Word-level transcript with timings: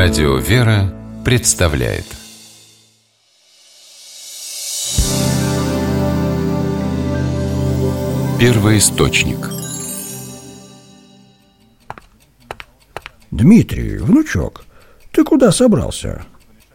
Радио 0.00 0.36
«Вера» 0.36 0.94
представляет. 1.24 2.04
Первый 8.38 8.78
источник 8.78 9.38
Дмитрий, 13.32 13.98
внучок, 13.98 14.62
ты 15.10 15.24
куда 15.24 15.50
собрался? 15.50 16.22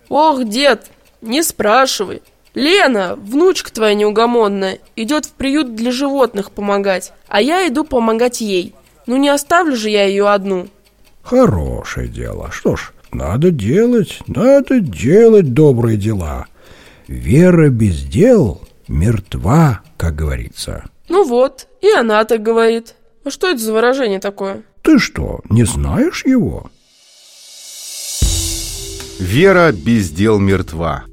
Ох, 0.09 0.43
дед, 0.43 0.91
не 1.21 1.43
спрашивай. 1.43 2.21
Лена, 2.53 3.15
внучка 3.15 3.71
твоя 3.71 3.93
неугомонная, 3.93 4.79
идет 4.97 5.27
в 5.27 5.31
приют 5.31 5.75
для 5.75 5.93
животных 5.93 6.51
помогать 6.51 7.13
А 7.29 7.41
я 7.41 7.65
иду 7.69 7.85
помогать 7.85 8.41
ей. 8.41 8.75
Ну 9.07 9.15
не 9.15 9.29
оставлю 9.29 9.77
же 9.77 9.89
я 9.89 10.03
ее 10.03 10.27
одну. 10.27 10.67
Хорошее 11.21 12.09
дело. 12.09 12.51
Что 12.51 12.75
ж, 12.75 12.91
надо 13.13 13.51
делать, 13.51 14.19
надо 14.27 14.79
делать 14.79 15.53
добрые 15.53 15.97
дела 15.97 16.47
Вера 17.07 17.69
без 17.69 18.01
дел 18.03 18.61
мертва, 18.87 19.81
как 19.97 20.15
говорится 20.15 20.85
Ну 21.09 21.27
вот, 21.27 21.67
и 21.81 21.91
она 21.91 22.23
так 22.25 22.41
говорит 22.41 22.95
А 23.23 23.29
что 23.29 23.47
это 23.47 23.59
за 23.59 23.73
выражение 23.73 24.19
такое? 24.19 24.63
Ты 24.81 24.99
что, 24.99 25.41
не 25.49 25.63
знаешь 25.63 26.25
его? 26.25 26.69
Вера 29.19 29.71
без 29.71 30.09
дел 30.09 30.39
мертва. 30.39 31.05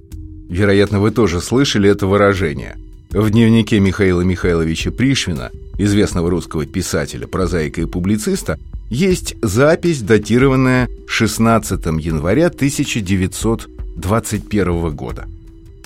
Вероятно, 0.49 0.99
вы 0.99 1.13
тоже 1.13 1.41
слышали 1.41 1.89
это 1.89 2.09
выражение. 2.09 2.77
В 3.11 3.31
дневнике 3.31 3.79
Михаила 3.79 4.23
Михайловича 4.23 4.91
Пришвина, 4.91 5.51
известного 5.79 6.29
русского 6.29 6.67
писателя, 6.67 7.29
прозаика 7.29 7.81
и 7.81 7.87
публициста, 7.87 8.59
есть 8.91 9.37
запись, 9.41 10.03
датированная 10.03 10.91
16 11.07 11.87
января 12.01 12.49
1921 12.49 14.91
года. 14.91 15.27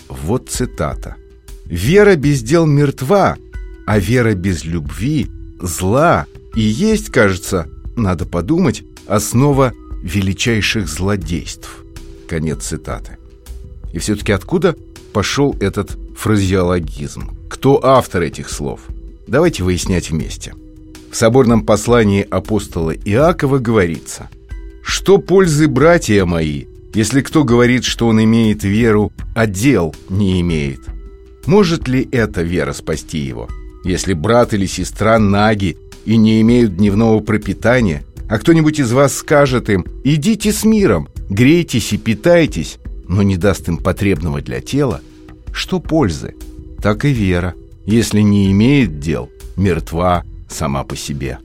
Вот 0.09 0.49
цитата. 0.49 1.15
«Вера 1.67 2.17
без 2.17 2.43
дел 2.43 2.67
мертва, 2.67 3.37
а 3.87 3.99
вера 3.99 4.35
без 4.35 4.65
любви 4.65 5.29
зла 5.61 6.25
и 6.55 6.63
есть, 6.63 7.11
кажется, 7.11 7.69
надо 7.97 8.25
подумать, 8.27 8.83
основа 9.07 9.73
величайших 10.03 10.89
злодейств». 10.89 11.85
Конец 12.29 12.65
цитаты. 12.65 13.17
И 13.93 13.99
все-таки 13.99 14.33
откуда 14.33 14.77
пошел 15.13 15.55
этот 15.61 15.97
фразеологизм? 16.17 17.37
Кто 17.49 17.85
автор 17.85 18.23
этих 18.23 18.51
слов? 18.51 18.81
Давайте 19.27 19.63
выяснять 19.63 20.11
вместе. 20.11 20.55
В 21.15 21.17
соборном 21.17 21.65
послании 21.65 22.27
апостола 22.29 22.91
Иакова 22.91 23.61
говорится 23.61 24.29
«Что 24.83 25.19
пользы, 25.19 25.69
братья 25.69 26.25
мои, 26.25 26.65
если 26.93 27.21
кто 27.21 27.45
говорит, 27.45 27.85
что 27.85 28.09
он 28.09 28.25
имеет 28.25 28.65
веру, 28.65 29.13
а 29.33 29.47
дел 29.47 29.95
не 30.09 30.41
имеет? 30.41 30.81
Может 31.47 31.87
ли 31.87 32.09
эта 32.11 32.43
вера 32.43 32.73
спасти 32.73 33.19
его? 33.19 33.49
Если 33.85 34.13
брат 34.13 34.55
или 34.55 34.67
сестра 34.67 35.21
наги 35.21 35.79
и 36.05 36.17
не 36.17 36.41
имеют 36.41 36.79
дневного 36.79 37.21
пропитания, 37.21 38.03
а 38.29 38.41
кто-нибудь 38.41 38.81
из 38.81 38.91
вас 38.91 39.15
скажет 39.15 39.71
им 39.71 39.87
«Идите 40.03 40.51
с 40.51 40.65
миром, 40.65 41.09
грейтесь 41.31 41.93
и 41.93 41.97
питайтесь», 41.97 42.79
но 43.07 43.23
не 43.23 43.37
даст 43.37 43.69
им 43.69 43.77
потребного 43.77 44.41
для 44.41 44.61
тела, 44.61 45.01
что 45.53 45.79
пользы? 45.79 46.35
Так 46.83 47.05
и 47.05 47.13
вера, 47.13 47.55
если 47.87 48.21
не 48.21 48.51
имеет 48.51 48.99
дел, 48.99 49.31
мертва 49.57 50.25
сама 50.55 50.85
по 50.85 50.97
себе. 50.97 51.39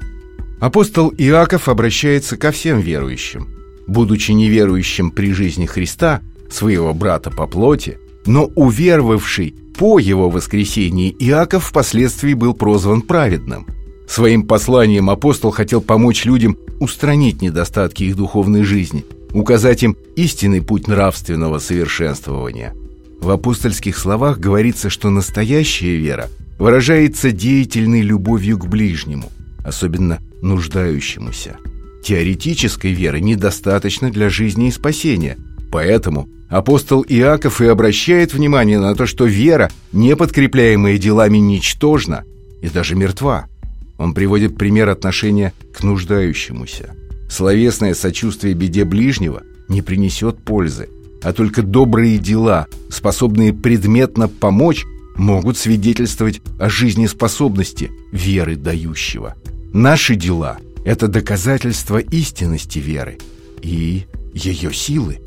Апостол 0.59 1.13
Иаков 1.17 1.69
обращается 1.69 2.37
ко 2.37 2.51
всем 2.51 2.79
верующим. 2.79 3.47
Будучи 3.87 4.31
неверующим 4.31 5.11
при 5.11 5.33
жизни 5.33 5.65
Христа, 5.65 6.21
своего 6.49 6.93
брата 6.93 7.31
по 7.31 7.47
плоти, 7.47 7.97
но 8.25 8.45
уверовавший 8.55 9.55
по 9.77 9.99
его 9.99 10.29
воскресении, 10.29 11.15
Иаков 11.19 11.65
впоследствии 11.65 12.33
был 12.33 12.53
прозван 12.53 13.01
праведным. 13.01 13.67
Своим 14.07 14.43
посланием 14.43 15.09
апостол 15.09 15.51
хотел 15.51 15.81
помочь 15.81 16.25
людям 16.25 16.57
устранить 16.79 17.41
недостатки 17.41 18.03
их 18.03 18.15
духовной 18.15 18.63
жизни, 18.63 19.05
указать 19.31 19.83
им 19.83 19.95
истинный 20.15 20.61
путь 20.61 20.87
нравственного 20.87 21.59
совершенствования. 21.59 22.75
В 23.21 23.29
апостольских 23.29 23.97
словах 23.97 24.39
говорится, 24.39 24.89
что 24.89 25.09
настоящая 25.09 25.95
вера 25.95 26.29
выражается 26.59 27.31
деятельной 27.31 28.01
любовью 28.01 28.59
к 28.59 28.67
ближнему, 28.67 29.31
особенно 29.63 30.19
нуждающемуся. 30.41 31.57
Теоретической 32.03 32.91
веры 32.91 33.21
недостаточно 33.21 34.11
для 34.11 34.29
жизни 34.29 34.67
и 34.67 34.71
спасения, 34.71 35.37
поэтому 35.71 36.29
апостол 36.49 37.03
Иаков 37.07 37.61
и 37.61 37.65
обращает 37.65 38.33
внимание 38.33 38.79
на 38.79 38.93
то, 38.93 39.05
что 39.05 39.25
вера, 39.25 39.71
не 39.93 40.15
подкрепляемая 40.15 40.97
делами, 40.97 41.37
ничтожна 41.37 42.25
и 42.61 42.69
даже 42.69 42.95
мертва. 42.95 43.47
Он 43.97 44.13
приводит 44.13 44.57
пример 44.57 44.89
отношения 44.89 45.53
к 45.73 45.83
нуждающемуся. 45.83 46.95
Словесное 47.29 47.93
сочувствие 47.93 48.53
беде 48.53 48.85
ближнего 48.85 49.43
не 49.67 49.81
принесет 49.81 50.39
пользы, 50.39 50.89
а 51.21 51.31
только 51.31 51.61
добрые 51.61 52.17
дела, 52.17 52.67
способные 52.89 53.53
предметно 53.53 54.27
помочь, 54.27 54.85
могут 55.19 55.57
свидетельствовать 55.57 56.41
о 56.59 56.69
жизнеспособности 56.69 57.91
веры 58.11 58.55
дающего. 58.55 59.35
Наши 59.73 60.15
дела– 60.15 60.57
это 60.85 61.07
доказательство 61.07 61.99
истинности 61.99 62.79
веры 62.79 63.19
и 63.61 64.05
ее 64.33 64.73
силы. 64.73 65.19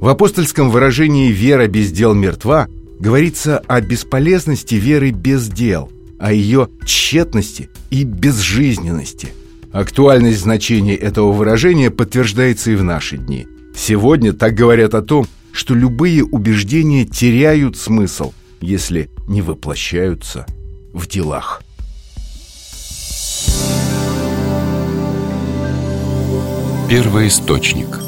В 0.00 0.08
апостольском 0.08 0.70
выражении 0.70 1.30
«вера 1.30 1.66
без 1.66 1.92
дел 1.92 2.14
мертва» 2.14 2.68
говорится 2.98 3.58
о 3.66 3.80
бесполезности 3.82 4.76
веры 4.76 5.10
без 5.10 5.48
дел, 5.48 5.90
о 6.18 6.32
ее 6.32 6.68
тщетности 6.84 7.68
и 7.90 8.04
безжизненности– 8.04 9.28
Актуальность 9.76 10.40
значения 10.40 10.94
этого 10.94 11.32
выражения 11.32 11.90
подтверждается 11.90 12.70
и 12.70 12.76
в 12.76 12.82
наши 12.82 13.18
дни. 13.18 13.46
Сегодня 13.76 14.32
так 14.32 14.54
говорят 14.54 14.94
о 14.94 15.02
том, 15.02 15.26
что 15.52 15.74
любые 15.74 16.24
убеждения 16.24 17.04
теряют 17.04 17.76
смысл, 17.76 18.32
если 18.60 19.10
не 19.28 19.42
воплощаются 19.42 20.46
в 20.92 21.06
делах. 21.06 21.62
Первый 26.88 27.28
источник 27.28 28.05